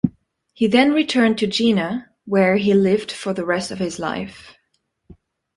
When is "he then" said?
0.53-0.93